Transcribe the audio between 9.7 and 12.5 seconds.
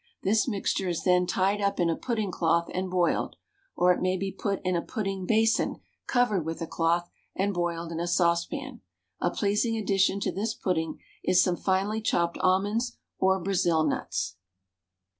addition to this pudding is some finely chopped